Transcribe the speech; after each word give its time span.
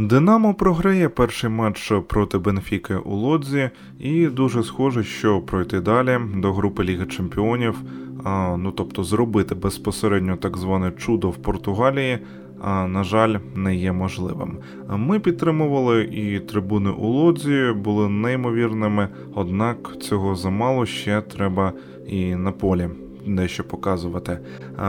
Динамо 0.00 0.54
програє 0.54 1.08
перший 1.08 1.50
матч 1.50 1.92
проти 2.06 2.38
Бенфіки 2.38 2.94
у 2.94 3.14
Лодзі, 3.14 3.70
і 4.00 4.26
дуже 4.26 4.62
схоже, 4.62 5.04
що 5.04 5.40
пройти 5.40 5.80
далі 5.80 6.18
до 6.36 6.52
групи 6.52 6.84
Ліги 6.84 7.06
Чемпіонів, 7.06 7.82
а, 8.24 8.56
ну 8.56 8.72
тобто 8.72 9.04
зробити 9.04 9.54
безпосередньо 9.54 10.36
так 10.36 10.56
зване 10.56 10.90
чудо 10.90 11.30
в 11.30 11.36
Португалії. 11.36 12.18
А, 12.62 12.86
на 12.86 13.04
жаль, 13.04 13.36
не 13.54 13.76
є 13.76 13.92
можливим. 13.92 14.58
Ми 14.96 15.20
підтримували 15.20 16.04
і 16.04 16.40
трибуни 16.40 16.90
у 16.90 17.06
лодзі 17.06 17.72
були 17.76 18.08
неймовірними, 18.08 19.08
однак 19.34 19.96
цього 20.00 20.34
замало 20.34 20.86
ще 20.86 21.20
треба 21.20 21.72
і 22.06 22.34
на 22.34 22.52
полі 22.52 22.88
дещо 23.36 23.64
показувати. 23.64 24.38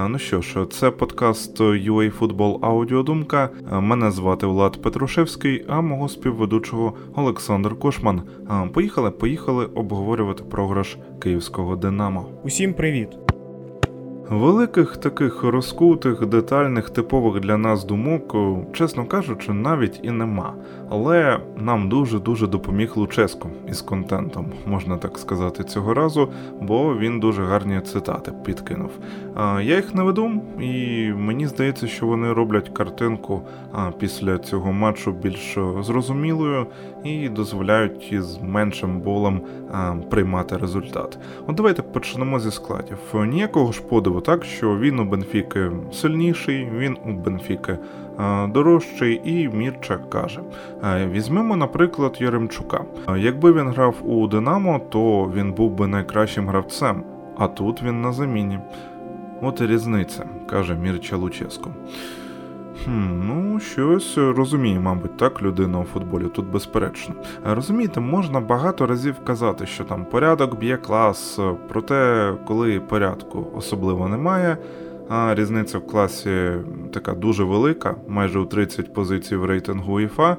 Ну 0.10 0.20
що 0.20 0.42
ж, 0.42 0.66
це 0.72 0.92
подкаст 0.92 1.62
UA 1.62 2.20
Football 2.20 2.60
Аудіодумка. 2.62 3.50
Мене 3.72 4.12
звати 4.12 4.48
Влад 4.48 4.82
Петрушевський, 4.82 5.66
а 5.68 5.82
мого 5.82 6.10
співведучого 6.10 6.94
Олександр 7.16 7.80
Кошман. 7.80 8.22
Поїхали, 8.74 9.12
поїхали 9.12 9.66
обговорювати 9.66 10.44
програш 10.44 10.98
київського 11.20 11.76
Динамо. 11.76 12.26
Усім 12.44 12.74
привіт! 12.74 13.29
Великих 14.30 14.98
таких 14.98 15.44
розкутих, 15.44 16.26
детальних, 16.26 16.90
типових 16.90 17.42
для 17.42 17.58
нас 17.58 17.86
думок, 17.86 18.36
чесно 18.74 19.06
кажучи, 19.06 19.54
навіть 19.54 20.00
і 20.04 20.12
нема. 20.12 20.54
Але 20.90 21.40
нам 21.58 21.90
дуже-дуже 21.90 22.48
допоміг 22.48 22.94
Луческо 22.96 23.50
із 23.70 23.82
контентом, 23.82 24.46
можна 24.66 24.98
так 24.98 25.18
сказати, 25.18 25.64
цього 25.64 25.94
разу, 25.94 26.30
бо 26.62 26.98
він 26.98 27.20
дуже 27.20 27.44
гарні 27.44 27.82
цитати 27.82 28.32
підкинув. 28.46 28.92
Я 29.38 29.76
їх 29.76 29.96
не 29.96 30.04
веду, 30.04 30.32
і 30.60 31.08
мені 31.18 31.48
здається, 31.48 31.88
що 31.88 32.06
вони 32.06 32.34
роблять 32.34 32.70
картинку 32.70 33.42
після 34.00 34.38
цього 34.38 34.72
матчу 34.72 35.12
більш 35.12 35.58
зрозумілою 35.82 36.66
і 37.04 37.30
дозволяють 37.30 38.12
із 38.12 38.38
меншим 38.42 39.00
болем 39.00 39.42
приймати 40.10 40.58
результат. 40.58 41.18
От 41.48 41.56
давайте 41.56 41.82
почнемо 41.82 42.40
зі 42.40 42.52
складів. 42.52 42.98
Ніякого 43.14 43.72
ж 43.72 43.82
подиву 43.82 44.19
так, 44.22 44.46
що 44.46 44.78
він 44.78 45.00
у 45.00 45.06
Бенфіки 45.06 45.72
сильніший, 45.92 46.70
він 46.78 46.98
у 47.06 47.14
Бенфіки 47.14 47.78
дорожчий, 48.48 49.22
і 49.24 49.50
Мірча 49.50 49.98
каже: 49.98 50.40
візьмемо, 51.12 51.56
наприклад, 51.56 52.18
Яремчука. 52.20 52.84
Якби 53.18 53.54
він 53.54 53.68
грав 53.68 53.96
у 54.12 54.28
Динамо, 54.28 54.82
то 54.90 55.32
він 55.36 55.54
був 55.54 55.72
би 55.72 55.88
найкращим 55.88 56.48
гравцем, 56.48 57.04
а 57.38 57.48
тут 57.48 57.84
він 57.84 58.02
на 58.02 58.12
заміні. 58.12 58.60
От 59.42 59.62
і 59.62 59.68
різниця, 59.68 60.26
каже 60.50 60.76
Мірча 60.76 61.18
Луческо. 61.18 61.70
Хм, 62.86 63.20
Ну, 63.28 63.60
щось 63.60 64.18
розуміє, 64.18 64.80
мабуть, 64.80 65.18
так, 65.18 65.42
людина 65.42 65.80
у 65.80 65.84
футболі, 65.84 66.24
тут 66.24 66.46
безперечно. 66.46 67.16
Розумієте, 67.46 68.00
можна 68.00 68.40
багато 68.40 68.88
разів 68.88 69.16
казати, 69.24 69.66
що 69.66 69.84
там 69.84 70.06
порядок 70.06 70.60
б'є 70.60 70.78
клас, 70.78 71.40
проте, 71.70 72.34
коли 72.48 72.80
порядку 72.80 73.48
особливо 73.56 74.08
немає, 74.08 74.58
а 75.10 75.36
різниця 75.36 75.78
в 75.78 75.88
класі 75.88 76.52
така 76.94 77.14
дуже 77.14 77.44
велика, 77.44 77.96
майже 78.08 78.40
у 78.40 78.46
30 78.46 78.94
позицій 78.94 79.36
в 79.36 79.46
рейтингу 79.46 79.94
УЄФА, 79.94 80.38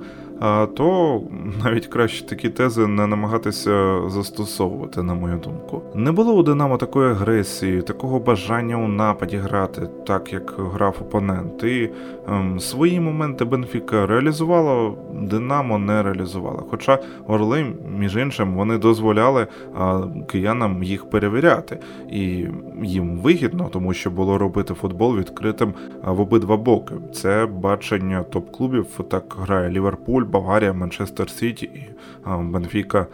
то 0.74 1.20
навіть 1.64 1.86
краще 1.86 2.26
такі 2.26 2.48
тези 2.48 2.86
не 2.86 3.06
намагатися 3.06 4.00
застосовувати, 4.08 5.02
на 5.02 5.14
мою 5.14 5.36
думку. 5.36 5.82
Не 5.94 6.12
було 6.12 6.34
у 6.34 6.42
Динамо 6.42 6.76
такої 6.76 7.10
агресії, 7.10 7.82
такого 7.82 8.20
бажання 8.20 8.76
у 8.76 8.88
нападі 8.88 9.36
грати, 9.36 9.88
так 10.06 10.32
як 10.32 10.54
грав 10.58 10.96
опонент. 11.00 11.64
І 11.64 11.90
ем, 12.28 12.60
свої 12.60 13.00
моменти 13.00 13.44
Бенфіка 13.44 14.06
реалізувала, 14.06 14.92
Динамо 15.22 15.78
не 15.78 16.02
реалізувала. 16.02 16.62
Хоча 16.70 16.98
Орли, 17.26 17.66
між 17.98 18.16
іншим, 18.16 18.54
вони 18.54 18.78
дозволяли 18.78 19.46
а, 19.78 20.02
киянам 20.28 20.82
їх 20.82 21.10
перевіряти, 21.10 21.78
і 22.10 22.46
їм 22.82 23.18
вигідно, 23.18 23.68
тому 23.72 23.92
що 23.94 24.10
було 24.10 24.38
робити 24.38 24.74
футбол 24.74 25.16
відкритим 25.16 25.74
в 26.04 26.20
обидва 26.20 26.56
боки. 26.56 26.94
Це 27.12 27.46
бачення 27.46 28.24
топ-клубів, 28.32 28.86
так 29.08 29.36
грає 29.40 29.70
Ліверпуль. 29.70 30.24
Баварія, 30.30 30.72
Манчестер 30.72 31.30
Сіті 31.30 31.66
і 31.66 31.90
Бенфіка 32.26 33.06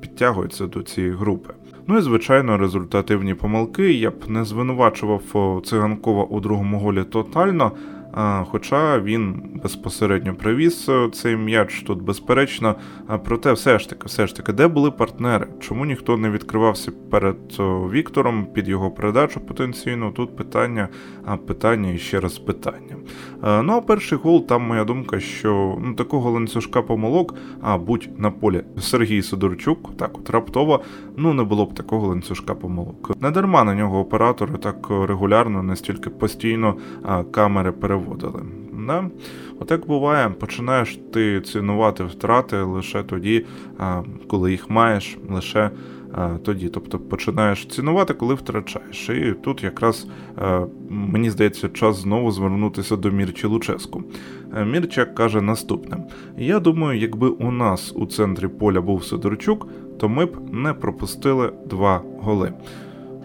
підтягуються 0.00 0.66
до 0.66 0.82
цієї 0.82 1.12
групи. 1.12 1.54
Ну 1.86 1.98
і 1.98 2.00
звичайно, 2.00 2.58
результативні 2.58 3.34
помилки. 3.34 3.92
Я 3.92 4.10
б 4.10 4.14
не 4.28 4.44
звинувачував 4.44 5.22
циганкова 5.64 6.24
у 6.24 6.40
другому 6.40 6.78
голі 6.78 7.04
тотально. 7.04 7.72
Хоча 8.50 9.00
він 9.00 9.42
безпосередньо 9.62 10.34
привіз 10.34 10.86
е, 10.88 11.08
цей 11.12 11.36
м'яч 11.36 11.82
тут 11.82 12.02
безперечно. 12.02 12.74
Проте, 13.24 13.52
все 13.52 13.78
ж 13.78 13.88
таки, 13.88 14.02
все 14.06 14.26
ж 14.26 14.36
таки, 14.36 14.52
де 14.52 14.68
були 14.68 14.90
партнери? 14.90 15.46
Чому 15.60 15.84
ніхто 15.84 16.16
не 16.16 16.30
відкривався 16.30 16.92
перед 17.10 17.36
Віктором 17.92 18.46
під 18.54 18.68
його 18.68 18.90
передачу 18.90 19.40
потенційно? 19.40 20.10
Тут 20.10 20.36
питання, 20.36 20.88
питання 21.46 21.92
і 21.92 21.98
ще 21.98 22.20
раз 22.20 22.38
питання. 22.38 22.96
Ну 23.42 23.72
а 23.72 23.80
перший 23.80 24.18
гол, 24.18 24.46
там 24.46 24.62
моя 24.62 24.84
думка, 24.84 25.20
що 25.20 25.78
ну, 25.84 25.94
такого 25.94 26.30
ланцюжка 26.30 26.82
помилок, 26.82 27.34
а 27.60 27.78
будь 27.78 28.08
на 28.18 28.30
полі 28.30 28.64
Сергій 28.78 29.22
Сидорчук, 29.22 29.96
так 29.96 30.18
от 30.18 30.30
раптово, 30.30 30.80
ну 31.16 31.34
не 31.34 31.42
було 31.42 31.64
б 31.64 31.74
такого 31.74 32.08
ланцюжка 32.08 32.54
помилок. 32.54 33.10
Не 33.20 33.30
дарма 33.30 33.64
на 33.64 33.74
нього 33.74 34.00
оператори 34.00 34.58
так 34.58 34.90
регулярно, 34.90 35.62
настільки 35.62 36.10
постійно 36.10 36.74
камери 37.30 37.72
переводили. 37.72 38.42
Да? 38.86 39.10
Отак 39.60 39.86
буває, 39.86 40.28
починаєш 40.28 40.98
ти 41.12 41.40
цінувати 41.40 42.04
втрати 42.04 42.56
лише 42.56 43.02
тоді, 43.02 43.46
коли 44.28 44.50
їх 44.50 44.70
маєш, 44.70 45.18
лише 45.30 45.70
тоді. 46.44 46.68
Тобто 46.68 46.98
починаєш 46.98 47.66
цінувати, 47.66 48.14
коли 48.14 48.34
втрачаєш. 48.34 49.08
І 49.08 49.34
тут 49.42 49.64
якраз 49.64 50.06
мені 50.88 51.30
здається 51.30 51.68
час 51.68 51.96
знову 51.96 52.30
звернутися 52.30 52.96
до 52.96 53.10
Мірчі 53.10 53.46
Луческу. 53.46 54.02
Мірча 54.66 55.04
каже 55.04 55.40
наступне: 55.40 55.96
я 56.38 56.60
думаю, 56.60 57.00
якби 57.00 57.28
у 57.28 57.50
нас 57.50 57.92
у 57.96 58.06
центрі 58.06 58.48
поля 58.48 58.80
був 58.80 59.04
Сидорчук, 59.04 59.68
то 59.98 60.08
ми 60.08 60.26
б 60.26 60.36
не 60.52 60.74
пропустили 60.74 61.52
два 61.66 62.02
голи. 62.20 62.52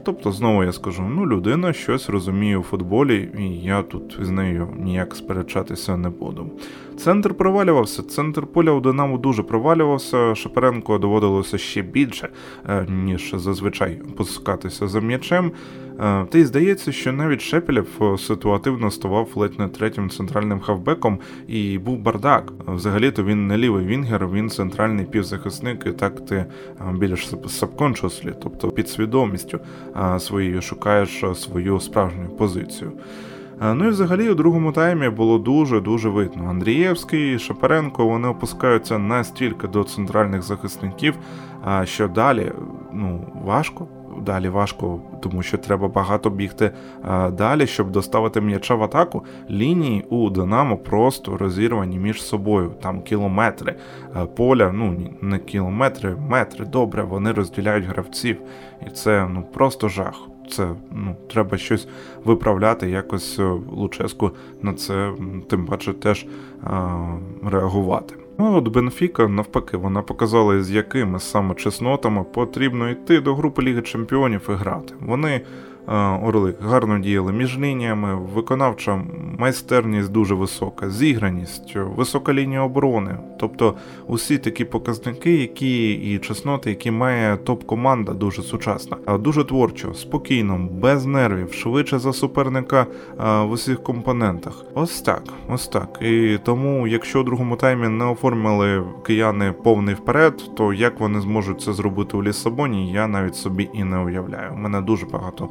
Тобто, 0.07 0.31
знову 0.31 0.63
я 0.63 0.71
скажу: 0.71 1.03
ну, 1.03 1.25
людина 1.25 1.73
щось 1.73 2.09
розуміє 2.09 2.57
у 2.57 2.63
футболі, 2.63 3.29
і 3.39 3.43
я 3.61 3.83
тут 3.83 4.17
з 4.21 4.29
нею 4.29 4.67
ніяк 4.77 5.15
сперечатися 5.15 5.97
не 5.97 6.09
буду. 6.09 6.51
Центр 6.97 7.33
провалювався, 7.33 8.03
центр 8.03 8.47
поля 8.47 8.71
у 8.71 8.79
Динамо 8.79 9.17
дуже 9.17 9.43
провалювався. 9.43 10.35
Шапаренко 10.35 10.97
доводилося 10.97 11.57
ще 11.57 11.81
більше, 11.81 12.29
е, 12.69 12.85
ніж 12.89 13.33
зазвичай 13.37 14.01
пускатися 14.17 14.87
за 14.87 14.99
м'ячем. 14.99 15.51
Е, 15.99 16.25
та 16.29 16.37
й 16.37 16.45
здається, 16.45 16.91
що 16.91 17.13
навіть 17.13 17.41
Шепелєв 17.41 17.87
е, 18.01 18.17
ситуативно 18.17 18.91
ставав 18.91 19.29
ледь 19.35 19.59
не 19.59 19.67
третім 19.67 20.09
центральним 20.09 20.59
хавбеком 20.59 21.19
і 21.47 21.77
був 21.77 21.99
бардак. 21.99 22.51
Взагалі-то 22.67 23.23
він 23.23 23.47
не 23.47 23.57
лівий 23.57 23.85
вінгер, 23.85 24.27
він 24.27 24.49
центральний 24.49 25.05
півзахисник, 25.05 25.85
і 25.85 25.91
так 25.91 26.25
ти 26.25 26.45
більш 26.93 27.29
сабконшослі, 27.47 28.33
тобто 28.43 28.71
під 28.71 28.89
свідомістю 28.89 29.59
своєю 30.19 30.61
шукаєш 30.61 31.23
свою 31.35 31.79
справжню 31.79 32.29
позицію. 32.29 32.91
Ну 33.61 33.85
і 33.85 33.89
взагалі 33.89 34.29
у 34.29 34.35
другому 34.35 34.71
таймі 34.71 35.09
було 35.09 35.37
дуже-дуже 35.37 36.09
видно. 36.09 36.49
Андрієвський, 36.49 37.39
Шапаренко 37.39 38.07
вони 38.07 38.27
опускаються 38.27 38.97
настільки 38.97 39.67
до 39.67 39.83
центральних 39.83 40.41
захисників, 40.41 41.15
що 41.83 42.07
далі 42.07 42.51
ну, 42.93 43.25
важко. 43.45 43.87
Далі 44.25 44.49
важко, 44.49 45.01
тому 45.21 45.43
що 45.43 45.57
треба 45.57 45.87
багато 45.87 46.29
бігти 46.29 46.71
далі, 47.31 47.67
щоб 47.67 47.91
доставити 47.91 48.41
м'яча 48.41 48.75
в 48.75 48.83
атаку. 48.83 49.25
Лінії 49.49 50.05
у 50.09 50.29
Динамо 50.29 50.77
просто 50.77 51.37
розірвані 51.37 51.99
між 51.99 52.23
собою. 52.23 52.71
Там 52.81 53.01
кілометри 53.01 53.75
поля, 54.35 54.71
ну 54.71 55.09
не 55.21 55.39
кілометри, 55.39 56.15
метри. 56.29 56.65
Добре, 56.65 57.03
вони 57.03 57.31
розділяють 57.31 57.85
гравців, 57.85 58.37
і 58.87 58.89
це 58.89 59.27
ну 59.29 59.43
просто 59.53 59.89
жах 59.89 60.27
це 60.49 60.69
ну, 60.91 61.15
треба 61.27 61.57
щось 61.57 61.87
виправляти, 62.25 62.89
якось 62.89 63.39
е, 63.39 63.43
Луческу 63.71 64.31
на 64.61 64.73
це 64.73 65.11
тим 65.49 65.65
паче 65.65 65.93
теж 65.93 66.25
а, 66.63 67.05
реагувати. 67.43 68.15
Ну 68.39 68.57
от 68.57 68.67
Бенфіка, 68.67 69.27
навпаки, 69.27 69.77
вона 69.77 70.01
показала, 70.01 70.63
з 70.63 70.71
якими 70.71 71.19
саме 71.19 71.55
чеснотами 71.55 72.23
потрібно 72.23 72.89
йти 72.89 73.21
до 73.21 73.35
групи 73.35 73.61
Ліги 73.61 73.81
Чемпіонів 73.81 74.49
і 74.49 74.51
грати. 74.51 74.93
Вони 74.99 75.41
Орли 76.23 76.55
гарно 76.61 76.99
діяли 76.99 77.33
між 77.33 77.59
лініями, 77.59 78.15
виконавча 78.33 79.01
майстерність 79.39 80.11
дуже 80.11 80.35
висока, 80.35 80.89
зіграність, 80.89 81.75
висока 81.75 82.33
лінія 82.33 82.61
оборони. 82.61 83.17
Тобто 83.39 83.73
усі 84.07 84.37
такі 84.37 84.65
показники, 84.65 85.35
які 85.35 85.93
і 85.93 86.19
чесноти, 86.19 86.69
які 86.69 86.91
має 86.91 87.37
топ-команда, 87.37 88.13
дуже 88.13 88.41
сучасна, 88.41 88.97
дуже 89.17 89.43
творчо, 89.43 89.93
спокійно, 89.93 90.69
без 90.71 91.05
нервів, 91.05 91.53
швидше 91.53 91.99
за 91.99 92.13
суперника 92.13 92.85
в 93.17 93.51
усіх 93.51 93.83
компонентах. 93.83 94.65
Ось 94.73 95.01
так, 95.01 95.23
ось 95.49 95.67
так. 95.67 95.99
І 96.01 96.37
тому, 96.43 96.87
якщо 96.87 97.21
у 97.21 97.23
другому 97.23 97.55
таймі 97.55 97.87
не 97.87 98.05
оформили 98.05 98.26
кияни 99.03 99.51
повний 99.63 99.95
вперед, 99.95 100.43
то 100.55 100.73
як 100.73 100.99
вони 100.99 101.21
зможуть 101.21 101.61
це 101.61 101.73
зробити 101.73 102.17
у 102.17 102.23
Лісабоні, 102.23 102.91
я 102.91 103.07
навіть 103.07 103.35
собі 103.35 103.69
і 103.73 103.83
не 103.83 103.97
уявляю. 103.97 104.51
У 104.53 104.57
мене 104.57 104.81
дуже 104.81 105.05
багато 105.05 105.49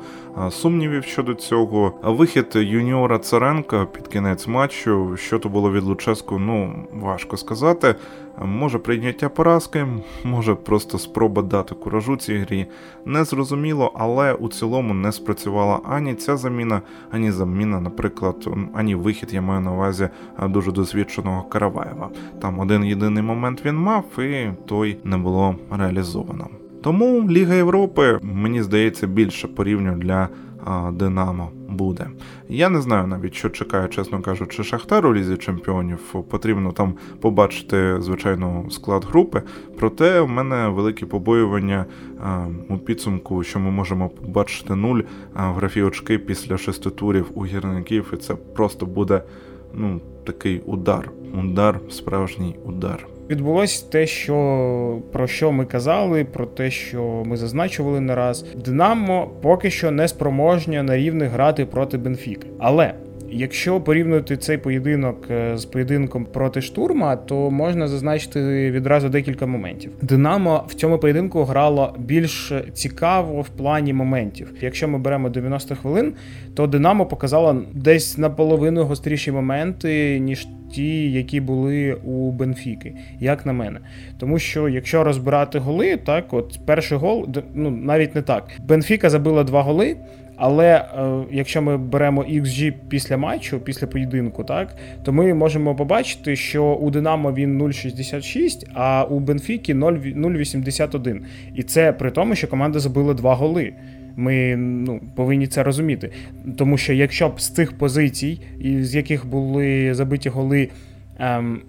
сумнівів 0.51 1.05
щодо 1.05 1.35
цього. 1.35 1.93
Вихід 2.03 2.47
юніора 2.55 3.19
Царенка 3.19 3.85
під 3.85 4.09
кінець 4.09 4.47
матчу, 4.47 5.17
що 5.17 5.39
то 5.39 5.49
було 5.49 5.73
від 5.73 5.83
Луческу, 5.83 6.39
ну 6.39 6.87
важко 6.93 7.37
сказати. 7.37 7.95
Може 8.43 8.79
прийняття 8.79 9.29
поразки, 9.29 9.87
може 10.25 10.55
просто 10.55 10.99
спроба 10.99 11.43
дати 11.43 11.75
куражу 11.75 12.17
цій 12.17 12.39
грі. 12.39 12.67
Не 13.05 13.25
зрозуміло, 13.25 13.93
але 13.95 14.33
у 14.33 14.49
цілому 14.49 14.95
не 14.95 15.13
спрацювала 15.13 15.81
ані 15.89 16.15
ця 16.15 16.37
заміна, 16.37 16.83
ані 17.11 17.31
заміна, 17.31 17.81
наприклад, 17.81 18.49
ані 18.75 18.95
вихід, 18.95 19.35
я 19.35 19.43
маю 19.43 19.61
на 19.61 19.73
увазі 19.73 20.09
дуже 20.43 20.73
досвідченого 20.73 21.43
Караваєва. 21.43 22.11
Там 22.41 22.59
один 22.59 22.85
єдиний 22.85 23.23
момент 23.23 23.65
він 23.65 23.77
мав, 23.77 24.19
і 24.19 24.51
той 24.67 24.99
не 25.05 25.17
було 25.19 25.55
реалізовано. 25.71 26.49
Тому 26.87 27.31
Ліга 27.31 27.55
Європи, 27.55 28.19
мені 28.23 28.63
здається, 28.63 29.07
більше 29.07 29.49
порівню 29.49 29.97
для 29.97 30.29
Динамо 30.93 31.51
буде. 31.69 32.07
Я 32.49 32.69
не 32.69 32.81
знаю 32.81 33.07
навіть, 33.07 33.35
що 33.35 33.51
чекає, 33.51 33.89
чесно 33.89 34.23
кажучи, 34.23 34.65
Шахтар 34.65 35.07
у 35.07 35.15
лізі 35.15 35.37
чемпіонів. 35.37 35.99
Потрібно 36.31 36.73
там 36.73 36.95
побачити, 37.21 38.01
звичайно, 38.01 38.65
склад 38.71 39.05
групи. 39.05 39.43
Проте 39.79 40.21
в 40.21 40.29
мене 40.29 40.69
великі 40.69 41.07
побоювання 41.07 41.85
у 42.69 42.79
підсумку, 42.79 43.43
що 43.43 43.59
ми 43.59 43.71
можемо 43.71 44.09
побачити 44.09 44.75
нуль 44.75 45.01
в 45.35 45.53
графі 45.53 45.83
очки 45.83 46.19
після 46.19 46.59
шести 46.59 46.91
турів 46.91 47.27
у 47.35 47.47
гірників, 47.47 48.11
і 48.15 48.17
це 48.17 48.35
просто 48.35 48.87
буде 48.87 49.23
ну, 49.75 50.01
такий 50.25 50.61
удар. 50.61 51.11
Удар, 51.35 51.81
справжній 51.91 52.57
удар. 52.65 53.07
Відбулось 53.31 53.83
те, 53.83 54.07
що 54.07 54.99
про 55.13 55.27
що 55.27 55.53
ми 55.53 55.65
казали, 55.65 56.25
про 56.25 56.47
те, 56.47 56.71
що 56.71 57.23
ми 57.27 57.37
зазначували 57.37 58.01
не 58.01 58.15
раз. 58.15 58.45
Динамо 58.65 59.31
поки 59.43 59.71
що 59.71 59.91
не 59.91 60.09
спроможня 60.09 60.83
на 60.83 60.97
рівних 60.97 61.31
грати 61.31 61.67
проти 61.67 61.99
Бенфіки. 61.99 62.47
Але 62.59 62.95
якщо 63.37 63.81
порівнювати 63.81 64.37
цей 64.37 64.59
поєдинок 64.59 65.31
е, 65.31 65.59
з 65.59 65.65
поєдинком 65.65 66.25
проти 66.25 66.63
штурма, 66.63 67.17
то 67.17 67.51
можна 67.51 67.89
зазначити 67.89 68.71
відразу 68.71 69.09
декілька 69.09 69.47
моментів. 69.47 69.93
Динамо 70.03 70.65
в 70.69 70.75
цьому 70.75 70.99
поєдинку 70.99 71.45
грало 71.45 71.95
більш 71.99 72.53
цікаво 72.73 73.41
в 73.41 73.49
плані 73.49 73.93
моментів. 73.93 74.55
Якщо 74.61 74.89
ми 74.89 74.99
беремо 74.99 75.29
90 75.29 75.75
хвилин, 75.75 76.13
то 76.55 76.67
Динамо 76.67 77.07
показало 77.07 77.63
десь 77.73 78.19
наполовину 78.19 78.85
гостріші 78.85 79.33
моменти 79.33 80.19
ніж 80.21 80.47
ті, 80.73 81.13
які 81.13 81.41
були 81.41 81.95
у 81.95 82.31
Бенфіки, 82.33 82.95
як 83.21 83.47
на 83.47 83.53
мене. 83.53 83.81
Тому 84.19 84.39
що 84.39 84.69
якщо 84.69 85.05
розбирати 85.05 85.59
голи, 85.59 85.97
так 85.97 86.33
от 86.35 86.59
перший 86.67 86.99
гол, 86.99 87.29
ну 87.55 87.71
навіть 87.71 88.15
не 88.15 88.23
так. 88.23 88.49
Бенфіка 88.69 89.11
забила 89.11 89.45
два 89.45 89.63
голи. 89.63 89.97
Але 90.37 90.75
е, 90.75 90.85
якщо 91.31 91.63
ми 91.63 91.77
беремо 91.77 92.23
XG 92.23 92.73
після 92.89 93.17
матчу, 93.17 93.61
після 93.61 93.87
поєдинку, 93.87 94.45
так 94.45 94.77
то 95.03 95.13
ми 95.13 95.35
можемо 95.35 95.75
побачити, 95.75 96.37
що 96.37 96.65
у 96.65 96.91
Динамо 96.91 97.33
він 97.33 97.63
0,66, 97.63 98.67
а 98.75 99.05
у 99.05 99.21
Бенфіки 99.21 99.75
0,81. 99.75 101.21
І 101.55 101.63
це 101.63 101.93
при 101.93 102.11
тому, 102.11 102.35
що 102.35 102.49
команда 102.49 102.79
забила 102.79 103.15
два 103.15 103.35
голи. 103.35 103.73
Ми 104.17 104.57
ну, 104.57 105.01
повинні 105.15 105.47
це 105.47 105.63
розуміти. 105.63 106.11
Тому 106.57 106.79
що 106.79 106.93
якщо 106.93 107.29
б 107.29 107.41
з 107.41 107.49
цих 107.49 107.79
позицій, 107.79 108.41
з 108.81 108.95
яких 108.95 109.27
були 109.27 109.95
забиті 109.95 110.29
голи, 110.29 110.69
ем, 111.19 111.61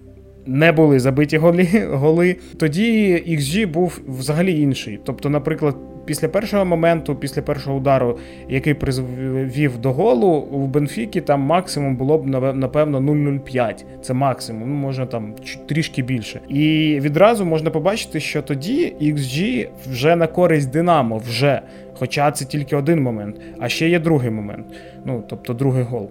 не 0.48 0.72
були 0.72 1.00
забиті 1.00 1.38
голи, 1.38 1.68
голи, 1.92 2.36
тоді 2.58 3.14
XG 3.28 3.66
був 3.66 4.00
взагалі 4.08 4.60
інший. 4.60 5.00
Тобто, 5.04 5.30
наприклад, 5.30 5.76
після 6.04 6.28
першого 6.28 6.64
моменту, 6.64 7.14
після 7.14 7.42
першого 7.42 7.76
удару, 7.76 8.18
який 8.48 8.74
призвів 8.74 9.78
до 9.78 9.92
голу, 9.92 10.28
у 10.28 10.66
Бенфікі 10.66 11.20
там 11.20 11.40
максимум 11.40 11.96
було 11.96 12.18
б 12.18 12.26
напевно 12.54 13.00
0,05. 13.00 13.84
Це 14.02 14.14
максимум, 14.14 14.68
ну 14.68 14.74
можна 14.74 15.06
там 15.06 15.34
трішки 15.68 16.02
більше. 16.02 16.40
І 16.48 16.98
відразу 17.00 17.44
можна 17.44 17.70
побачити, 17.70 18.20
що 18.20 18.42
тоді 18.42 18.94
XG 19.02 19.68
вже 19.90 20.16
на 20.16 20.26
користь 20.26 20.70
Динамо, 20.70 21.18
вже. 21.18 21.60
Хоча 21.98 22.30
це 22.30 22.44
тільки 22.44 22.76
один 22.76 23.02
момент, 23.02 23.36
а 23.58 23.68
ще 23.68 23.88
є 23.88 23.98
другий 23.98 24.30
момент, 24.30 24.66
ну 25.04 25.24
тобто 25.28 25.54
другий 25.54 25.84
гол. 25.84 26.10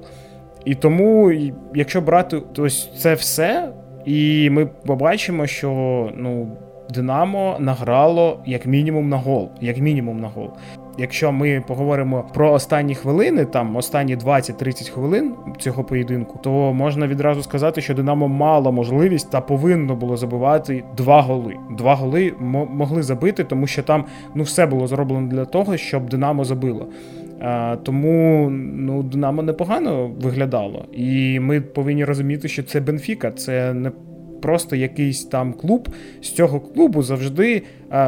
І 0.65 0.75
тому, 0.75 1.31
якщо 1.75 2.01
брати 2.01 2.41
ось 2.57 2.91
це 3.01 3.13
все, 3.13 3.69
і 4.07 4.49
ми 4.49 4.65
побачимо, 4.65 5.47
що 5.47 5.69
ну. 6.15 6.47
Динамо 6.89 7.57
награло 7.59 8.39
як 8.45 8.65
мінімум 8.65 9.09
на 9.09 9.17
гол. 9.17 9.49
Як 9.61 9.77
мінімум 9.77 10.19
на 10.19 10.27
гол. 10.27 10.49
Якщо 10.97 11.31
ми 11.31 11.63
поговоримо 11.67 12.25
про 12.33 12.51
останні 12.51 12.95
хвилини, 12.95 13.45
там 13.45 13.75
останні 13.75 14.17
20-30 14.17 14.89
хвилин 14.89 15.33
цього 15.59 15.83
поєдинку, 15.83 16.39
то 16.43 16.49
можна 16.73 17.07
відразу 17.07 17.43
сказати, 17.43 17.81
що 17.81 17.93
Динамо 17.93 18.27
мало 18.27 18.71
можливість 18.71 19.31
та 19.31 19.41
повинно 19.41 19.95
було 19.95 20.17
забивати 20.17 20.83
два 20.97 21.21
голи. 21.21 21.55
Два 21.77 21.95
голи 21.95 22.33
могли 22.69 23.03
забити, 23.03 23.43
тому 23.43 23.67
що 23.67 23.83
там 23.83 24.05
ну 24.35 24.43
все 24.43 24.65
було 24.65 24.87
зроблено 24.87 25.27
для 25.27 25.45
того, 25.45 25.77
щоб 25.77 26.09
Динамо 26.09 26.45
забило. 26.45 26.87
Тому 27.83 28.49
ну 28.49 29.03
Динамо 29.03 29.41
непогано 29.41 30.07
виглядало, 30.07 30.85
і 30.91 31.39
ми 31.39 31.61
повинні 31.61 32.05
розуміти, 32.05 32.47
що 32.47 32.63
це 32.63 32.79
Бенфіка, 32.79 33.31
це 33.31 33.73
не 33.73 33.91
просто 34.41 34.75
якийсь 34.75 35.25
там 35.25 35.53
клуб. 35.53 35.89
З 36.21 36.31
цього 36.31 36.59
клубу 36.59 37.03
завжди, 37.03 37.63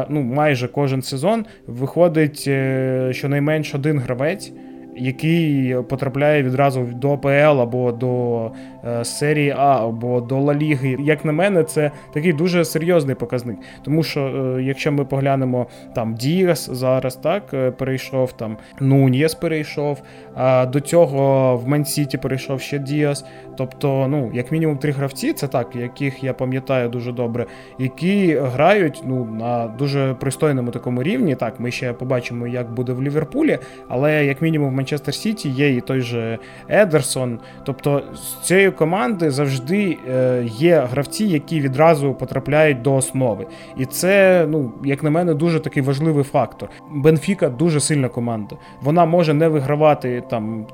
ну 0.08 0.22
майже 0.22 0.68
кожен 0.68 1.02
сезон, 1.02 1.44
виходить 1.66 2.44
е, 2.46 3.10
щонайменш 3.12 3.74
один 3.74 3.98
гравець 3.98 4.52
який 4.96 5.76
потрапляє 5.82 6.42
відразу 6.42 6.82
до 6.82 7.12
АПЛ 7.12 7.60
або 7.60 7.92
до 7.92 8.50
е, 8.84 9.04
серії 9.04 9.50
А, 9.50 9.86
або 9.86 10.20
до 10.20 10.38
Ла 10.40 10.54
Ліги. 10.54 10.96
Як 11.00 11.24
на 11.24 11.32
мене, 11.32 11.64
це 11.64 11.90
такий 12.12 12.32
дуже 12.32 12.64
серйозний 12.64 13.14
показник. 13.14 13.58
Тому 13.82 14.02
що, 14.02 14.20
е, 14.20 14.62
якщо 14.62 14.92
ми 14.92 15.04
поглянемо 15.04 15.66
там 15.94 16.14
Діас 16.14 16.70
зараз 16.70 17.16
так 17.16 17.54
е, 17.54 17.70
перейшов, 17.70 18.32
там 18.32 18.56
Нуньєс 18.80 19.34
перейшов, 19.34 20.02
а 20.34 20.66
до 20.66 20.80
цього 20.80 21.56
в 21.56 21.68
Мансіті 21.68 22.18
перейшов 22.18 22.60
ще 22.60 22.78
Діас. 22.78 23.24
Тобто, 23.56 24.06
ну, 24.08 24.30
як 24.34 24.52
мінімум, 24.52 24.78
три 24.78 24.92
гравці, 24.92 25.32
це 25.32 25.46
так, 25.46 25.76
яких 25.76 26.24
я 26.24 26.34
пам'ятаю 26.34 26.88
дуже 26.88 27.12
добре, 27.12 27.46
які 27.78 28.34
грають 28.34 29.02
ну, 29.06 29.24
на 29.24 29.66
дуже 29.66 30.14
пристойному 30.14 30.70
такому 30.70 31.02
рівні. 31.02 31.34
Так, 31.34 31.60
ми 31.60 31.70
ще 31.70 31.92
побачимо, 31.92 32.46
як 32.46 32.72
буде 32.72 32.92
в 32.92 33.02
Ліверпулі, 33.02 33.58
але 33.88 34.24
як 34.24 34.42
мінімум 34.42 34.79
Манчестер 34.80 35.14
Сіті 35.14 35.48
є 35.48 35.76
і 35.76 35.80
той 35.80 36.00
же 36.00 36.38
Едерсон. 36.68 37.38
Тобто 37.64 38.02
з 38.14 38.46
цієї 38.46 38.70
команди 38.70 39.30
завжди 39.30 39.98
е, 40.10 40.44
є 40.46 40.88
гравці, 40.90 41.24
які 41.24 41.60
відразу 41.60 42.14
потрапляють 42.14 42.82
до 42.82 42.94
основи. 42.94 43.46
І 43.78 43.84
це, 43.84 44.46
ну, 44.48 44.72
як 44.84 45.02
на 45.02 45.10
мене, 45.10 45.34
дуже 45.34 45.60
такий 45.60 45.82
важливий 45.82 46.24
фактор. 46.24 46.68
Бенфіка 46.90 47.48
дуже 47.48 47.80
сильна 47.80 48.08
команда. 48.08 48.56
Вона 48.82 49.04
може 49.04 49.34
не 49.34 49.48
вигравати 49.48 50.22
там 50.30 50.66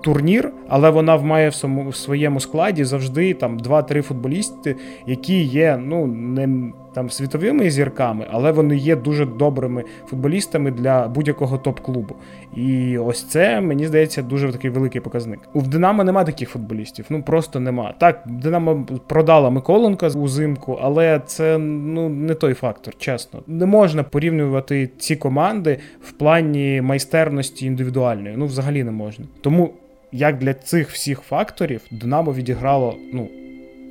турнір, 0.00 0.52
але 0.68 0.90
вона 0.90 1.16
має 1.16 1.48
в 1.48 1.94
своєму 1.94 2.40
складі 2.40 2.84
завжди 2.84 3.34
там 3.34 3.58
2-3 3.58 4.02
футболісти, 4.02 4.76
які 5.06 5.42
є 5.42 5.80
ну 5.82 6.06
не 6.06 6.72
там 6.96 7.10
світовими 7.10 7.70
зірками, 7.70 8.26
але 8.30 8.52
вони 8.52 8.76
є 8.76 8.96
дуже 8.96 9.26
добрими 9.26 9.84
футболістами 10.06 10.70
для 10.70 11.08
будь-якого 11.08 11.58
топ-клубу. 11.58 12.14
І 12.54 12.98
ось 12.98 13.22
це 13.22 13.60
мені 13.60 13.86
здається 13.86 14.22
дуже 14.22 14.52
такий 14.52 14.70
великий 14.70 15.00
показник. 15.00 15.40
У 15.54 15.62
Динамо 15.62 16.04
нема 16.04 16.24
таких 16.24 16.48
футболістів, 16.48 17.04
ну 17.08 17.22
просто 17.22 17.60
нема. 17.60 17.94
Так, 17.98 18.22
Динамо 18.26 18.86
продала 19.06 19.50
Миколенка 19.50 20.08
узимку, 20.08 20.78
але 20.82 21.20
це 21.26 21.58
ну 21.58 22.08
не 22.08 22.34
той 22.34 22.54
фактор, 22.54 22.94
чесно. 22.98 23.42
Не 23.46 23.66
можна 23.66 24.02
порівнювати 24.02 24.90
ці 24.98 25.16
команди 25.16 25.78
в 26.02 26.12
плані 26.12 26.80
майстерності 26.80 27.66
індивідуальної. 27.66 28.34
Ну, 28.38 28.46
взагалі 28.46 28.84
не 28.84 28.90
можна. 28.90 29.24
Тому 29.40 29.70
як 30.12 30.38
для 30.38 30.54
цих 30.54 30.90
всіх 30.90 31.20
факторів 31.20 31.80
Динамо 31.90 32.32
відіграло 32.32 32.96
ну, 33.12 33.28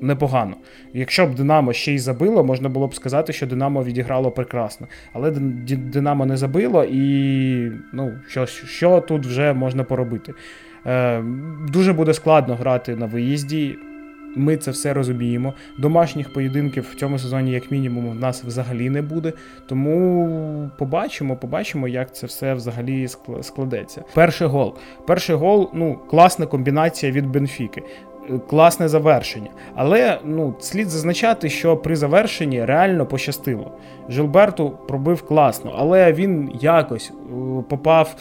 непогано. 0.02 0.56
Якщо 0.94 1.26
б 1.26 1.36
Динамо 1.36 1.74
ще 1.74 1.94
й 1.94 2.00
забило, 2.00 2.44
можна 2.44 2.70
було 2.70 2.88
б 2.88 2.96
сказати, 2.96 3.34
що 3.34 3.48
Динамо 3.48 3.84
відіграло 3.84 4.32
прекрасно. 4.32 4.88
Але 5.14 5.32
Динамо 5.68 6.26
не 6.26 6.38
забило, 6.38 6.84
і 6.84 7.72
ну, 7.94 8.14
що 8.28 8.46
що 8.46 9.02
тут 9.02 9.26
вже 9.26 9.54
можна 9.54 9.84
поробити. 9.84 10.34
Е, 10.86 11.24
Дуже 11.68 11.94
буде 11.94 12.14
складно 12.14 12.56
грати 12.56 12.96
на 12.96 13.06
виїзді. 13.06 13.78
Ми 14.36 14.58
це 14.58 14.72
все 14.72 14.94
розуміємо. 14.94 15.54
Домашніх 15.80 16.34
поєдинків 16.34 16.88
в 16.92 16.96
цьому 16.96 17.20
сезоні, 17.20 17.52
як 17.52 17.72
мінімум, 17.72 18.10
в 18.10 18.16
нас 18.16 18.44
взагалі 18.44 18.90
не 18.90 19.02
буде. 19.02 19.34
Тому 19.68 20.70
побачимо, 20.78 21.36
побачимо, 21.36 21.88
як 21.88 22.16
це 22.16 22.28
все 22.28 22.54
взагалі 22.54 23.08
складеться. 23.42 24.04
Перший 24.14 24.48
гол. 24.48 24.76
Перший 25.08 25.36
гол 25.36 25.70
ну, 25.74 26.00
класна 26.10 26.46
комбінація 26.46 27.12
від 27.12 27.26
Бенфіки 27.26 27.84
класне 28.48 28.88
завершення. 28.88 29.50
Але 29.76 30.20
ну, 30.26 30.56
слід 30.60 30.90
зазначати, 30.90 31.50
що 31.50 31.78
при 31.78 31.96
завершенні 31.96 32.66
реально 32.66 33.06
пощастило. 33.06 33.72
Жилберту 34.10 34.78
пробив 34.88 35.22
класно, 35.22 35.76
але 35.78 36.14
він 36.14 36.52
якось 36.62 37.12
е, 37.12 37.64
попав 37.70 38.16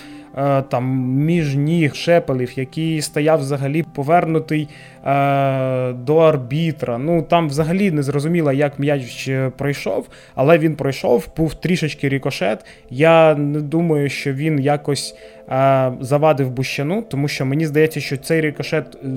там 0.69 0.85
між 1.15 1.57
ніг 1.57 1.95
шепелів, 1.95 2.59
який 2.59 3.03
стояв 3.03 3.39
взагалі 3.39 3.85
повернутий 3.95 4.69
е, 5.07 5.93
до 5.93 6.17
арбітра. 6.17 6.99
Ну 6.99 7.23
там 7.23 7.49
взагалі 7.49 7.91
не 7.91 8.03
зрозуміло, 8.03 8.53
як 8.53 8.79
м'яч 8.79 9.31
пройшов, 9.57 10.09
але 10.35 10.59
він 10.59 10.77
пройшов, 10.77 11.29
був 11.37 11.55
трішечки 11.55 12.09
рікошет. 12.09 12.65
Я 12.91 13.35
не 13.35 13.61
думаю, 13.61 14.09
що 14.09 14.33
він 14.33 14.61
якось 14.61 15.17
е, 15.49 15.93
завадив 16.01 16.51
Бущану, 16.51 17.03
тому 17.03 17.29
що 17.29 17.47
мені 17.47 17.67
здається, 17.67 18.01
що 18.01 18.17
цей 18.17 18.41
рікошет. 18.41 18.99
Е, 19.05 19.09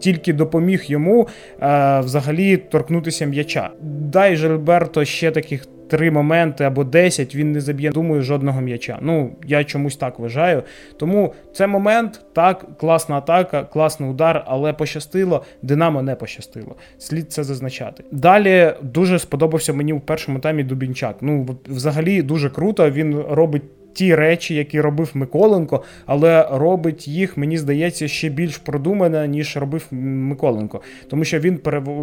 тільки 0.00 0.32
допоміг 0.32 0.84
йому 0.86 1.28
е, 1.62 2.00
взагалі 2.00 2.56
торкнутися 2.56 3.26
м'яча. 3.26 3.70
Дай 3.82 4.36
Жильберто 4.36 5.04
ще 5.04 5.30
таких 5.30 5.66
три 5.88 6.10
моменти 6.10 6.64
або 6.64 6.84
десять, 6.84 7.34
він 7.34 7.52
не 7.52 7.60
заб'є, 7.60 7.90
думаю, 7.90 8.22
жодного 8.22 8.60
м'яча. 8.60 8.98
Ну, 9.00 9.30
я 9.46 9.64
чомусь 9.64 9.96
так 9.96 10.18
вважаю. 10.18 10.62
Тому 10.96 11.34
це 11.52 11.66
момент, 11.66 12.20
так, 12.32 12.78
класна 12.78 13.16
атака, 13.16 13.64
класний 13.64 14.10
удар, 14.10 14.44
але 14.46 14.72
пощастило, 14.72 15.44
Динамо 15.62 16.02
не 16.02 16.14
пощастило. 16.14 16.76
Слід 16.98 17.32
це 17.32 17.44
зазначати. 17.44 18.04
Далі 18.10 18.72
дуже 18.82 19.18
сподобався 19.18 19.72
мені 19.72 19.92
в 19.92 20.00
першому 20.00 20.38
таймі 20.38 20.62
Дубінчак. 20.64 21.16
Ну, 21.20 21.58
взагалі 21.68 22.22
дуже 22.22 22.50
круто. 22.50 22.90
Він 22.90 23.20
робить 23.28 23.62
ті 23.94 24.14
речі, 24.14 24.54
які 24.54 24.80
робив 24.80 25.10
Миколенко, 25.14 25.82
але 26.06 26.48
робить 26.50 27.08
їх, 27.08 27.36
мені 27.36 27.56
здається, 27.56 28.08
ще 28.08 28.28
більш 28.28 28.58
продумано, 28.58 29.26
ніж 29.26 29.56
робив 29.56 29.86
Миколенко. 29.90 30.80
Тому 31.08 31.24
що 31.24 31.38
він 31.38 31.58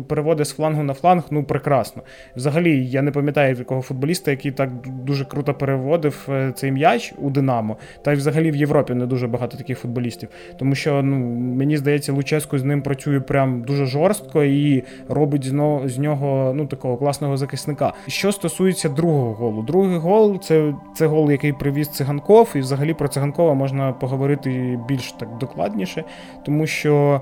переводить 0.07 0.48
з 0.48 0.53
флангу 0.53 0.83
на 0.83 0.93
фланг 0.93 1.24
ну 1.31 1.43
прекрасно. 1.43 2.01
Взагалі, 2.36 2.86
я 2.86 3.01
не 3.01 3.12
пам'ятаю 3.12 3.55
такого 3.55 3.81
футболіста, 3.81 4.31
який 4.31 4.51
так 4.51 4.69
дуже 5.03 5.25
круто 5.25 5.53
переводив 5.53 6.27
е, 6.29 6.51
цей 6.55 6.71
м'яч 6.71 7.13
у 7.17 7.29
Динамо. 7.29 7.77
Та 8.03 8.12
й 8.13 8.15
взагалі 8.15 8.51
в 8.51 8.55
Європі 8.55 8.93
не 8.93 9.05
дуже 9.05 9.27
багато 9.27 9.57
таких 9.57 9.79
футболістів. 9.79 10.29
Тому 10.60 10.75
що 10.75 11.03
ну, 11.03 11.15
мені 11.55 11.77
здається, 11.77 12.13
Луческо 12.13 12.57
з 12.57 12.63
ним 12.63 12.81
працює 12.81 13.19
прям 13.19 13.62
дуже 13.62 13.86
жорстко 13.86 14.43
і 14.43 14.83
робить 15.10 15.43
з 15.86 15.98
нього 15.98 16.53
ну, 16.55 16.65
такого 16.65 16.98
класного 16.98 17.38
захисника. 17.38 17.93
Що 18.07 18.31
стосується 18.31 18.89
другого 18.89 19.33
голу, 19.33 19.62
другий 19.62 19.98
гол 19.98 20.39
це, 20.39 20.74
це 20.95 21.07
гол, 21.07 21.31
який 21.31 21.53
привів 21.53 21.81
привіз 21.82 21.98
циганков, 21.98 22.52
і 22.56 22.60
взагалі 22.60 22.94
про 22.94 23.08
циганкова 23.08 23.54
можна 23.54 23.94
поговорити 23.94 24.80
більш 24.88 25.12
так 25.12 25.30
докладніше, 25.40 26.04
тому 26.46 26.68
що. 26.68 27.22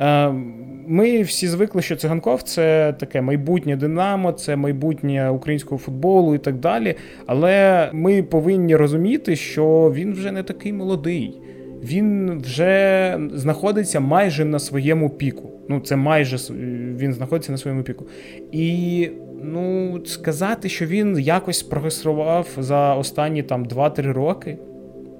Е, 0.00 0.32
ми 0.86 1.22
всі 1.22 1.48
звикли, 1.48 1.82
що 1.82 1.96
циганков 1.96 2.42
це 2.42 2.92
таке 2.92 3.20
майбутнє 3.20 3.76
Динамо, 3.76 4.32
це 4.32 4.56
майбутнє 4.56 5.30
українського 5.30 5.78
футболу 5.78 6.34
і 6.34 6.38
так 6.38 6.54
далі. 6.54 6.94
Але 7.26 7.90
ми 7.92 8.22
повинні 8.22 8.76
розуміти, 8.76 9.36
що 9.36 9.92
він 9.94 10.12
вже 10.12 10.32
не 10.32 10.42
такий 10.42 10.72
молодий. 10.72 11.40
Він 11.82 12.38
вже 12.38 13.18
знаходиться 13.32 14.00
майже 14.00 14.44
на 14.44 14.58
своєму 14.58 15.10
піку. 15.10 15.50
Ну, 15.68 15.80
це 15.80 15.96
майже 15.96 16.36
він 16.96 17.12
знаходиться 17.12 17.52
на 17.52 17.58
своєму 17.58 17.82
піку. 17.82 18.04
І 18.52 19.08
ну, 19.42 20.00
сказати, 20.04 20.68
що 20.68 20.86
він 20.86 21.18
якось 21.18 21.62
прогресував 21.62 22.48
за 22.58 22.94
останні 22.94 23.42
там 23.42 23.66
2-3 23.66 24.12
роки. 24.12 24.58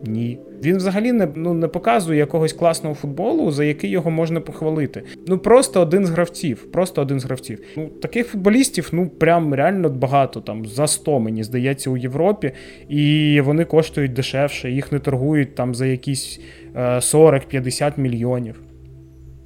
Ні. 0.05 0.39
Він 0.65 0.77
взагалі 0.77 1.13
не 1.13 1.29
ну, 1.35 1.55
не 1.55 1.69
показує 1.69 2.19
якогось 2.19 2.53
класного 2.53 2.95
футболу, 2.95 3.51
за 3.51 3.65
який 3.65 3.91
його 3.91 4.11
можна 4.11 4.41
похвалити. 4.41 5.03
Ну 5.27 5.39
просто 5.39 5.81
один 5.81 6.07
з 6.07 6.11
гравців. 6.11 6.73
Просто 6.73 7.03
один 7.03 7.21
з 7.21 7.25
гравців. 7.25 7.63
Ну, 7.77 7.87
Таких 7.87 8.27
футболістів, 8.27 8.89
ну 8.93 9.09
прям 9.09 9.55
реально 9.55 9.89
багато, 9.89 10.41
там 10.41 10.67
за 10.67 10.87
100, 10.87 11.21
мені 11.21 11.45
здається, 11.45 11.91
у 11.91 11.97
Європі. 11.97 12.53
І 12.89 13.41
вони 13.45 13.65
коштують 13.65 14.13
дешевше, 14.13 14.71
їх 14.71 14.93
не 14.93 14.99
торгують 14.99 15.55
там 15.55 15.75
за 15.75 15.87
якісь 15.87 16.41
40-50 16.75 17.87
е, 17.87 17.93
мільйонів. 17.97 18.61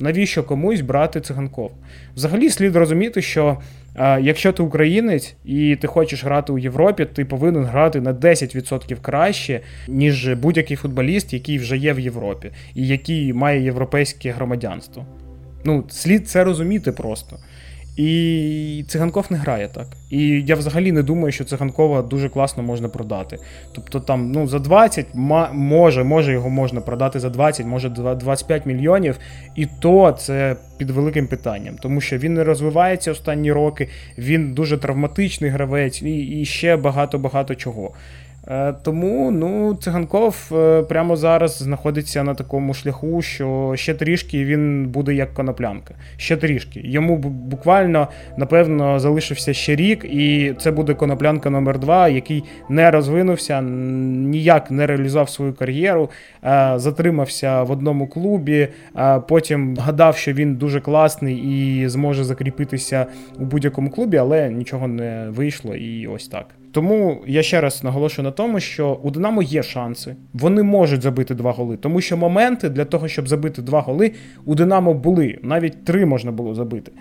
Навіщо 0.01 0.43
комусь 0.45 0.81
брати 0.81 1.21
циганков? 1.21 1.71
Взагалі 2.17 2.51
слід 2.51 2.77
розуміти, 2.77 3.23
що 3.23 3.59
якщо 3.99 4.53
ти 4.53 4.63
українець 4.63 5.35
і 5.45 5.77
ти 5.77 5.87
хочеш 5.87 6.25
грати 6.25 6.53
у 6.53 6.59
Європі, 6.59 7.05
ти 7.05 7.25
повинен 7.25 7.65
грати 7.65 8.01
на 8.01 8.15
10% 8.15 8.97
краще, 9.03 9.61
ніж 9.89 10.29
будь-який 10.29 10.77
футболіст, 10.77 11.33
який 11.33 11.59
вже 11.59 11.77
є 11.77 11.93
в 11.93 12.01
Європі, 12.01 12.51
і 12.75 12.87
який 12.87 13.33
має 13.33 13.63
європейське 13.63 14.31
громадянство. 14.31 15.07
Ну, 15.65 15.85
слід 15.89 16.29
це 16.29 16.45
розуміти 16.45 16.93
просто. 16.93 17.39
І 17.97 18.85
циганков 18.89 19.27
не 19.31 19.37
грає 19.37 19.69
так. 19.69 19.87
І 20.11 20.45
я 20.47 20.55
взагалі 20.55 20.93
не 20.93 21.03
думаю, 21.03 21.33
що 21.33 21.45
циганкова 21.45 22.03
дуже 22.03 22.29
класно 22.29 22.63
можна 22.63 22.89
продати. 22.89 23.39
Тобто 23.73 24.01
там 24.01 24.33
ну 24.33 24.47
за 24.47 24.59
20 24.59 25.07
може, 25.53 26.05
може 26.05 26.33
його 26.33 26.51
можна 26.51 26.81
продати 26.81 27.21
за 27.21 27.31
20, 27.31 27.67
може 27.67 27.89
25 27.89 28.67
мільйонів. 28.67 29.19
І 29.57 29.67
то 29.67 30.13
це 30.13 30.57
під 30.79 30.91
великим 30.91 31.27
питанням, 31.27 31.77
тому 31.83 32.01
що 32.01 32.19
він 32.19 32.35
не 32.35 32.45
розвивається 32.45 33.13
останні 33.13 33.53
роки, 33.53 33.89
він 34.19 34.53
дуже 34.53 34.79
травматичний 34.79 35.51
гравець 35.51 36.03
і, 36.03 36.41
і 36.41 36.45
ще 36.45 36.77
багато-багато 36.77 37.55
чого. 37.55 37.91
Е, 38.49 38.75
тому 38.83 39.31
ну, 39.31 39.75
циганков 39.75 40.51
е, 40.53 40.83
прямо 40.83 41.17
зараз 41.17 41.59
знаходиться 41.59 42.23
на 42.23 42.35
такому 42.35 42.75
шляху, 42.75 43.23
що 43.23 43.73
ще 43.77 43.95
трішки 43.95 44.45
він 44.45 44.87
буде 44.89 45.15
як 45.15 45.35
коноплянка. 45.35 45.95
Ще 46.17 46.37
трішки. 46.37 46.81
Йому 46.85 47.17
буквально, 47.17 48.09
напевно, 48.37 49.01
залишився 49.01 49.53
ще 49.53 49.77
рік, 49.77 50.05
і 50.05 50.55
це 50.59 50.71
буде 50.71 50.95
коноплянка 50.95 51.51
номер 51.51 51.79
2 51.79 52.09
який 52.09 52.45
не 52.69 52.91
розвинувся, 52.91 53.63
ніяк 53.63 54.71
не 54.71 54.87
реалізував 54.87 55.29
свою 55.29 55.55
кар'єру, 55.55 56.11
е, 56.45 56.73
затримався 56.77 57.63
в 57.63 57.71
одному 57.71 58.07
клубі, 58.07 58.69
потім 59.29 59.77
гадав, 59.77 60.17
що 60.17 60.33
він 60.33 60.55
дуже 60.55 60.81
класний 60.81 61.37
і 61.37 61.89
зможе 61.89 62.25
закріпитися 62.25 63.07
у 63.39 63.45
будь-якому 63.45 63.91
клубі, 63.91 64.17
але 64.17 64.51
нічого 64.51 64.89
не 64.89 65.27
вийшло, 65.31 65.75
і 65.75 66.07
ось 66.07 66.29
так. 66.29 66.47
Тому 66.75 67.23
я 67.27 67.43
ще 67.43 67.61
раз 67.61 67.85
наголошую 67.85 68.25
на 68.25 68.31
тому, 68.31 68.61
що 68.61 69.01
у 69.03 69.11
Динамо 69.11 69.43
є 69.43 69.63
шанси. 69.63 70.17
Вони 70.33 70.63
можуть 70.63 71.03
забити 71.03 71.35
два 71.35 71.53
голи, 71.53 71.77
тому 71.77 72.01
що 72.01 72.17
моменти 72.17 72.69
для 72.69 72.85
того, 72.85 73.09
щоб 73.09 73.29
забити 73.29 73.63
два 73.63 73.81
голи, 73.81 74.13
у 74.45 74.55
Динамо 74.55 74.95
були. 74.95 75.39
Навіть 75.43 75.85
три 75.85 76.07
можна 76.07 76.33
було 76.33 76.55
забити. 76.55 76.93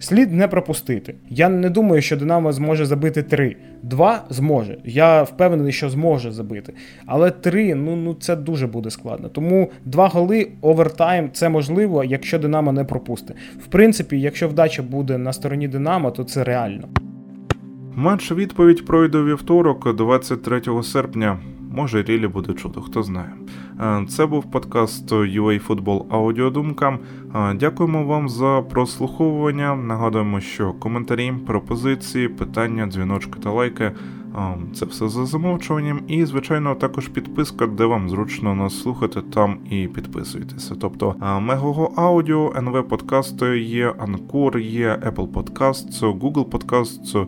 Слід 0.00 0.32
не 0.32 0.48
пропустити. 0.48 1.14
Я 1.30 1.48
не 1.48 1.70
думаю, 1.70 2.02
що 2.02 2.16
Динамо 2.16 2.52
зможе 2.52 2.86
забити 2.86 3.22
три. 3.22 3.56
Два 3.82 4.24
зможе. 4.30 4.78
Я 4.84 5.22
впевнений, 5.22 5.72
що 5.72 5.90
зможе 5.90 6.32
забити. 6.32 6.72
Але 7.06 7.30
три, 7.30 7.74
ну 7.74 7.96
ну 7.96 8.14
це 8.14 8.36
дуже 8.36 8.66
буде 8.66 8.90
складно. 8.90 9.28
Тому 9.28 9.70
два 9.84 10.08
голи 10.08 10.48
овертайм 10.60 11.30
це 11.32 11.48
можливо, 11.48 12.04
якщо 12.04 12.38
Динамо 12.38 12.72
не 12.72 12.84
пропустить. 12.84 13.36
В 13.64 13.66
принципі, 13.66 14.20
якщо 14.20 14.48
вдача 14.48 14.82
буде 14.82 15.18
на 15.18 15.32
стороні 15.32 15.68
Динамо, 15.68 16.10
то 16.10 16.24
це 16.24 16.44
реально. 16.44 16.88
Матч 17.96 18.32
відповідь 18.32 18.84
пройде 18.84 19.22
вівторок, 19.22 19.96
23 19.96 20.82
серпня. 20.82 21.38
Може, 21.70 22.02
рілі 22.02 22.28
буде 22.28 22.52
чудо, 22.52 22.80
хто 22.80 23.02
знає. 23.02 23.32
Е, 23.80 24.06
це 24.08 24.26
був 24.26 24.50
подкаст 24.50 25.12
UA 25.12 25.66
Football 25.66 26.04
Аудіодумка. 26.10 26.98
Е, 27.34 27.54
дякуємо 27.54 28.04
вам 28.04 28.28
за 28.28 28.62
прослуховування. 28.70 29.76
Нагадуємо, 29.76 30.40
що 30.40 30.72
коментарі, 30.72 31.32
пропозиції, 31.46 32.28
питання, 32.28 32.86
дзвіночки 32.86 33.40
та 33.40 33.50
лайки 33.50 33.84
е, 33.84 33.94
це 34.74 34.86
все 34.86 35.08
за 35.08 35.26
замовчуванням. 35.26 36.00
І, 36.08 36.24
звичайно, 36.24 36.74
також 36.74 37.08
підписка, 37.08 37.66
де 37.66 37.84
вам 37.84 38.10
зручно 38.10 38.54
нас 38.54 38.82
слухати, 38.82 39.20
там 39.34 39.58
і 39.70 39.88
підписуйтеся. 39.88 40.74
Тобто 40.80 41.14
Мегого 41.40 41.92
Аудіо, 41.96 42.52
НВ 42.56 42.88
Подкасти 42.88 43.58
є, 43.58 43.94
Анкор 43.98 44.58
є, 44.58 45.00
Apple 45.06 45.32
Podcasts, 45.32 46.18
Google 46.18 46.44
Podcasts, 46.44 47.26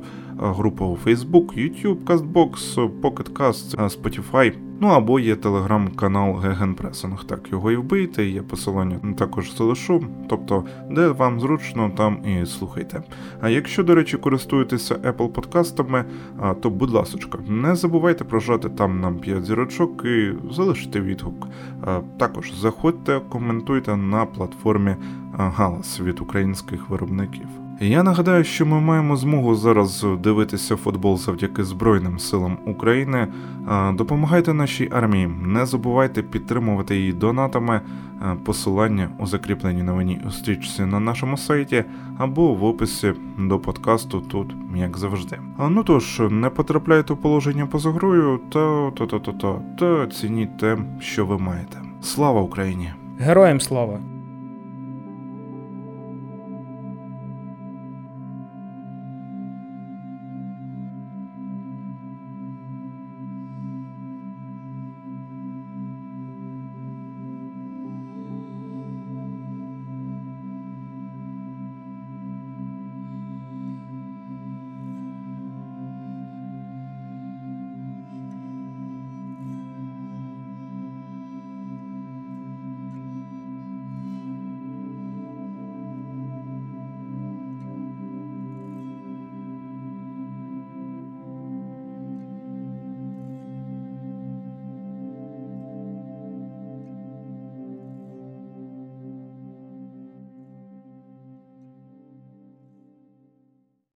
група 0.53 0.85
у 0.85 0.97
Facebook, 0.97 1.57
YouTube, 1.57 2.05
CastBox, 2.05 2.77
Pocket 3.01 3.33
Cast, 3.33 3.77
Spotify. 3.77 4.53
Ну 4.81 4.89
або 4.89 5.21
є 5.21 5.37
телеграм-канал 5.37 6.37
Гегенпресинг. 6.37 7.25
Так, 7.25 7.53
його 7.53 7.73
і 7.73 7.77
вбийте, 7.77 8.25
є 8.25 8.43
посилання 8.43 9.15
також 9.19 9.57
залишу. 9.57 10.07
Тобто, 10.29 10.65
де 10.91 11.09
вам 11.09 11.41
зручно, 11.41 11.91
там 11.97 12.19
і 12.25 12.47
слухайте. 12.47 13.03
А 13.41 13.49
якщо, 13.49 13.83
до 13.83 13.95
речі, 13.95 14.17
користуєтеся 14.17 14.95
Apple 14.95 15.29
подкастами, 15.29 16.05
то 16.61 16.71
будь 16.71 16.91
ласочка, 16.91 17.39
не 17.49 17.75
забувайте 17.75 18.25
прожати 18.25 18.69
там 18.69 19.01
нам 19.01 19.19
5 19.19 19.45
зірочок 19.45 20.05
і 20.05 20.33
залишити 20.51 21.01
відгук. 21.01 21.49
Також 22.19 22.53
заходьте, 22.61 23.21
коментуйте 23.29 23.97
на 23.97 24.27
платформі 24.27 24.97
Галас 25.33 26.01
від 26.01 26.21
українських 26.21 26.91
виробників. 26.91 27.64
Я 27.81 28.03
нагадаю, 28.03 28.45
що 28.45 28.67
ми 28.67 28.81
маємо 28.81 29.17
змогу 29.17 29.55
зараз 29.55 30.07
дивитися 30.21 30.77
футбол 30.77 31.17
завдяки 31.17 31.65
Збройним 31.65 32.19
силам 32.19 32.59
України. 32.67 33.29
Допомагайте 33.93 34.55
нашій 34.55 34.89
армії, 34.93 35.27
не 35.43 35.67
забувайте 35.67 36.23
підтримувати 36.23 36.97
її 36.97 37.13
донатами. 37.13 37.81
Посилання 38.45 39.09
у 39.19 39.27
закріпленій 39.27 39.83
новині 39.83 40.21
у 40.27 40.31
стрічці 40.31 40.85
на 40.85 41.01
нашому 41.01 41.37
сайті 41.37 41.85
або 42.19 42.55
в 42.55 42.65
описі 42.65 43.13
до 43.39 43.59
подкасту 43.59 44.21
тут, 44.21 44.57
як 44.77 44.99
завжди. 44.99 45.39
Ну 45.69 45.83
тож, 45.85 46.23
не 46.31 46.51
потрапляйте 46.51 47.13
у 47.13 47.17
положення 47.17 47.67
поза 47.67 47.91
грою, 47.91 48.41
та 48.53 48.91
та 48.91 49.07
та 49.07 49.19
та 49.19 49.33
та 49.33 49.55
та 49.79 50.07
цініть 50.07 50.59
те, 50.59 50.79
що 51.01 51.27
ви 51.27 51.39
маєте. 51.39 51.79
Слава 52.03 52.41
Україні! 52.41 52.93
Героям 53.19 53.61
слава! 53.61 54.14